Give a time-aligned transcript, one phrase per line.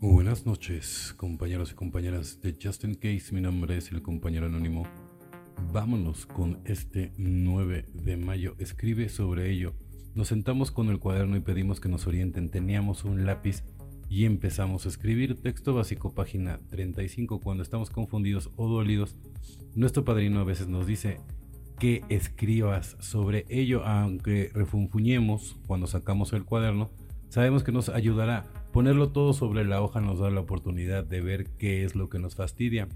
[0.00, 3.34] Buenas noches, compañeros y compañeras de Justin Case.
[3.34, 4.84] Mi nombre es el compañero anónimo.
[5.72, 8.54] Vámonos con este 9 de mayo.
[8.58, 9.74] Escribe sobre ello.
[10.14, 12.50] Nos sentamos con el cuaderno y pedimos que nos orienten.
[12.50, 13.62] Teníamos un lápiz
[14.08, 19.16] y empezamos a escribir texto básico página 35 cuando estamos confundidos o dolidos.
[19.74, 21.20] Nuestro padrino a veces nos dice
[21.78, 26.90] que escribas sobre ello, aunque refunfuñemos cuando sacamos el cuaderno,
[27.28, 28.44] sabemos que nos ayudará.
[28.72, 32.20] Ponerlo todo sobre la hoja nos da la oportunidad de ver qué es lo que
[32.20, 32.88] nos fastidia.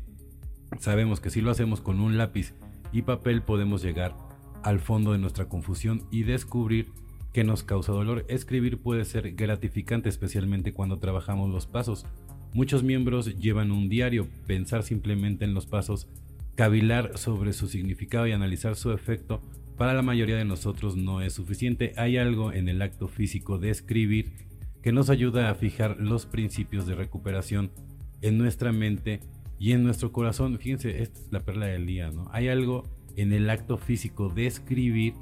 [0.79, 2.55] Sabemos que si lo hacemos con un lápiz
[2.93, 4.15] y papel podemos llegar
[4.63, 6.93] al fondo de nuestra confusión y descubrir
[7.33, 8.25] que nos causa dolor.
[8.29, 12.07] Escribir puede ser gratificante, especialmente cuando trabajamos los pasos.
[12.53, 16.07] Muchos miembros llevan un diario, pensar simplemente en los pasos,
[16.55, 19.43] cavilar sobre su significado y analizar su efecto.
[19.77, 21.93] Para la mayoría de nosotros no es suficiente.
[21.97, 24.33] Hay algo en el acto físico de escribir
[24.85, 27.71] que nos ayuda a fijar los principios de recuperación
[28.21, 29.21] en nuestra mente
[29.59, 30.59] y en nuestro corazón.
[30.59, 32.29] Fíjense, esta es la perla del día, ¿no?
[32.33, 32.85] Hay algo
[33.17, 35.15] en el acto físico de escribir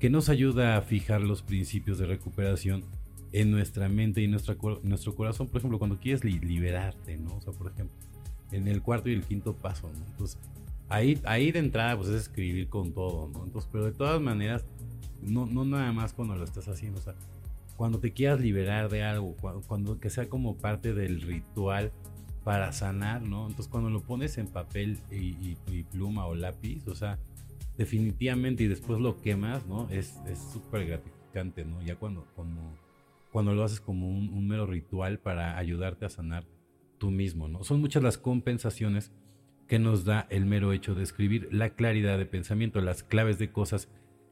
[0.00, 2.86] que nos ayuda a fijar los principios de recuperación
[3.32, 5.46] en nuestra mente y nuestra, nuestro corazón.
[5.46, 7.36] Por ejemplo, cuando quieres liberarte, ¿no?
[7.36, 7.94] O sea, por ejemplo,
[8.50, 9.90] en el cuarto y el quinto paso.
[10.08, 10.38] Entonces,
[10.88, 13.44] ahí, ahí de entrada, pues es escribir con todo, ¿no?
[13.44, 14.64] Entonces, pero de todas maneras,
[15.20, 17.41] no, no nada más cuando lo estás haciendo, o
[17.82, 19.34] cuando te quieras liberar de algo,
[19.66, 21.90] cuando, que sea como parte del ritual
[22.44, 23.48] para sanar, ¿no?
[23.48, 25.56] Entonces, cuando lo pones en papel y
[25.90, 27.18] pluma o lápiz, o sea,
[27.76, 29.88] definitivamente y después lo quemas, ¿no?
[29.90, 30.14] Es
[30.52, 31.82] súper gratificante, ¿no?
[31.82, 32.78] Ya cuando, como,
[33.32, 36.46] cuando lo haces como un, mero ritual para ayudarte a sanar
[36.98, 37.64] tú mismo, ¿no?
[37.64, 39.10] Son muchas las compensaciones
[39.66, 43.50] que nos da el mero hecho de escribir, la claridad de pensamiento, las claves de
[43.50, 43.88] cosas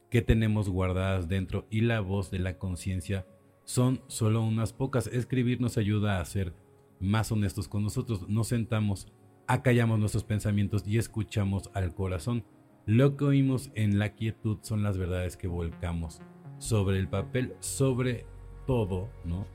[0.09, 3.25] que tenemos guardadas dentro y la voz de la conciencia
[3.71, 5.07] son solo unas pocas.
[5.07, 6.53] Escribir nos ayuda a ser
[6.99, 8.27] más honestos con nosotros.
[8.27, 9.07] Nos sentamos,
[9.47, 12.43] acallamos nuestros pensamientos y escuchamos al corazón.
[12.85, 16.19] Lo que oímos en la quietud son las verdades que volcamos
[16.57, 18.25] sobre el papel, sobre
[18.67, 19.47] todo, ¿no?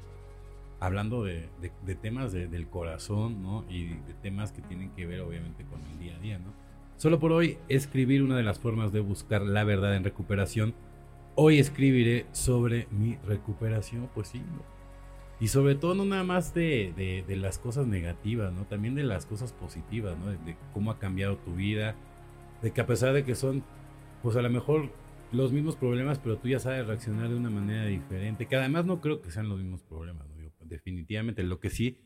[0.80, 1.50] Hablando de,
[2.00, 3.66] temas del corazón.
[3.68, 6.54] Y de temas que tienen que ver obviamente con el día a día, ¿no?
[6.96, 10.74] Solo por hoy, escribir una de las formas de buscar la verdad en recuperación.
[11.38, 14.64] Hoy escribiré sobre mi recuperación, pues sí, ¿no?
[15.38, 18.64] Y sobre todo no nada más de, las cosas negativas, ¿no?
[18.64, 20.30] También de las cosas positivas, ¿no?
[20.30, 21.94] de cómo ha cambiado tu vida,
[22.62, 23.62] de que a pesar de que son,
[24.22, 24.90] pues a lo mejor
[25.30, 29.02] los mismos problemas, pero tú ya sabes reaccionar de una manera diferente, que además no
[29.02, 30.26] creo que sean los mismos problemas,
[30.60, 31.98] definitivamente, lo que sí,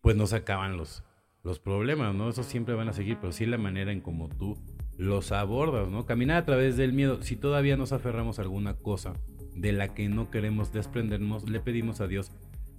[0.00, 1.02] pues no se acaban los,
[1.42, 2.28] los problemas, ¿no?
[2.28, 4.56] Eso siempre van a seguir, pero sí la manera en como tú
[4.96, 6.06] los abordas, ¿no?
[6.06, 9.14] Caminar a través del miedo, si todavía nos aferramos a alguna cosa
[9.54, 12.32] de la que no queremos desprendernos, le pedimos a Dios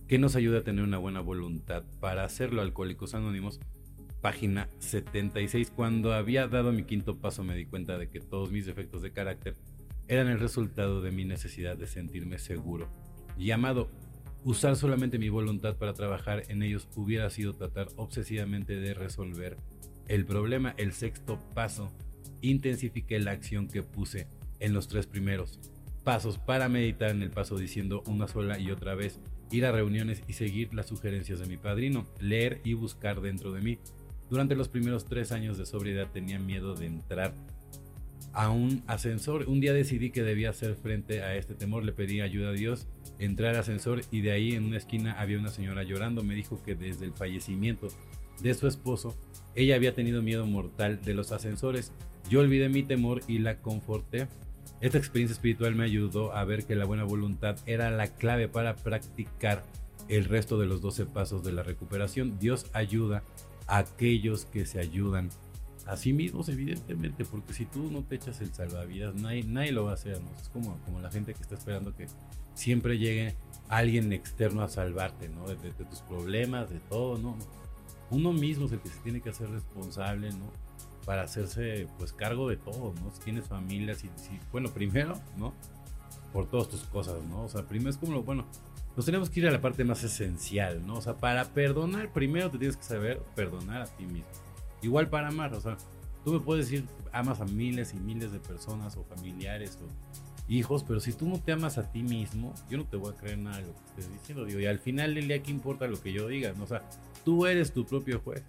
[0.07, 2.61] que nos ayude a tener una buena voluntad para hacerlo.
[2.61, 3.59] Alcohólicos Anónimos
[4.21, 5.71] página 76.
[5.75, 9.11] Cuando había dado mi quinto paso me di cuenta de que todos mis defectos de
[9.11, 9.55] carácter
[10.07, 12.87] eran el resultado de mi necesidad de sentirme seguro
[13.37, 13.89] y amado.
[14.43, 19.57] Usar solamente mi voluntad para trabajar en ellos hubiera sido tratar obsesivamente de resolver
[20.07, 20.73] el problema.
[20.77, 21.91] El sexto paso,
[22.49, 24.27] intensifiqué la acción que puse
[24.59, 25.59] en los tres primeros
[26.03, 29.19] pasos para meditar en el paso diciendo una sola y otra vez,
[29.51, 33.61] ir a reuniones y seguir las sugerencias de mi padrino, leer y buscar dentro de
[33.61, 33.77] mí,
[34.29, 37.33] durante los primeros tres años de sobriedad tenía miedo de entrar
[38.33, 39.45] a un ascensor.
[39.47, 42.87] Un día decidí que debía hacer frente a este temor, le pedí ayuda a Dios,
[43.19, 46.23] entré al ascensor y de ahí en una esquina había una señora llorando.
[46.23, 47.87] Me dijo que desde el fallecimiento
[48.41, 49.17] de su esposo,
[49.57, 51.91] ella había tenido miedo mortal de los ascensores.
[52.29, 54.27] Yo olvidé mi temor y la conforté.
[54.81, 58.75] Esta experiencia espiritual me ayudó a ver que la buena voluntad era la clave para
[58.75, 59.63] practicar
[60.09, 62.37] el resto de los 12 pasos de la recuperación.
[62.37, 63.23] Dios ayuda
[63.65, 65.29] aquellos que se ayudan
[65.87, 69.85] a sí mismos, evidentemente, porque si tú no te echas el salvavidas, nadie, nadie lo
[69.85, 70.29] va a hacer, ¿no?
[70.39, 72.05] Es como, como la gente que está esperando que
[72.53, 73.35] siempre llegue
[73.69, 75.47] alguien externo a salvarte, ¿no?
[75.47, 77.37] De, tus problemas, de todo, ¿no?
[78.09, 80.51] Uno mismo es el que se tiene que hacer responsable, ¿no?
[81.05, 83.11] Para hacerse, pues, cargo de todo, ¿no?
[83.13, 85.53] Si tienes familia, si, si bueno, primero, ¿no?
[86.33, 87.43] Por todas tus cosas, ¿no?
[87.43, 88.45] O sea, primero es como, lo, bueno,
[88.95, 90.95] nos tenemos que ir a la parte más esencial, ¿no?
[90.95, 94.25] O sea, para perdonar, primero te tienes que saber perdonar a ti mismo.
[94.81, 95.77] Igual para amar, o sea,
[96.23, 99.87] tú me puedes decir, amas a miles y miles de personas o familiares o
[100.51, 103.15] hijos, pero si tú no te amas a ti mismo, yo no te voy a
[103.15, 105.87] creer nada de lo que estés diciendo, digo, y al final del día, ¿qué importa
[105.87, 106.53] lo que yo diga?
[106.53, 106.63] ¿no?
[106.63, 106.81] O sea,
[107.27, 108.41] tú eres tu propio juez.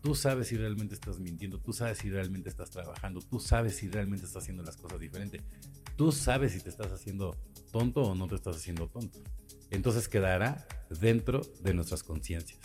[0.00, 3.88] Tú sabes si realmente estás mintiendo, tú sabes si realmente estás trabajando, tú sabes si
[3.88, 5.42] realmente estás haciendo las cosas diferentes,
[5.94, 7.36] tú sabes si te estás haciendo
[7.70, 9.20] tonto o no te estás haciendo tonto
[9.70, 10.66] entonces quedará
[11.02, 12.58] dentro de nuestras conciencias.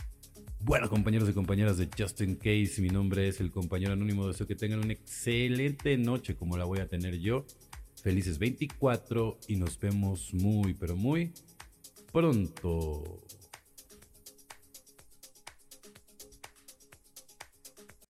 [0.62, 4.30] Bueno, compañeros y compañeras de Just In Case, mi nombre es el compañero anónimo.
[4.30, 7.46] Deseo que tengan una excelente noche como la voy a tener yo.
[8.02, 11.34] Felices 24 y nos vemos muy, pero muy
[12.14, 13.26] pronto.